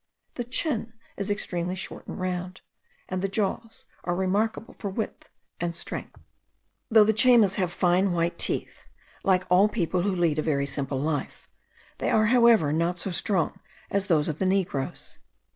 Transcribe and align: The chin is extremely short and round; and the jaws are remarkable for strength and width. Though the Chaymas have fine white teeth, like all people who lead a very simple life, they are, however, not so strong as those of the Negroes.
The 0.33 0.43
chin 0.43 0.93
is 1.15 1.29
extremely 1.29 1.75
short 1.75 2.07
and 2.07 2.19
round; 2.19 2.61
and 3.07 3.21
the 3.21 3.27
jaws 3.29 3.85
are 4.03 4.15
remarkable 4.15 4.73
for 4.79 4.89
strength 4.89 5.21
and 5.59 5.73
width. 5.77 6.09
Though 6.89 7.03
the 7.03 7.13
Chaymas 7.13 7.57
have 7.57 7.71
fine 7.71 8.11
white 8.11 8.39
teeth, 8.39 8.85
like 9.23 9.45
all 9.51 9.69
people 9.69 10.01
who 10.01 10.15
lead 10.15 10.39
a 10.39 10.41
very 10.41 10.65
simple 10.65 10.99
life, 10.99 11.47
they 11.99 12.09
are, 12.09 12.25
however, 12.25 12.73
not 12.73 12.97
so 12.97 13.11
strong 13.11 13.59
as 13.91 14.07
those 14.07 14.27
of 14.27 14.39
the 14.39 14.47
Negroes. 14.47 15.19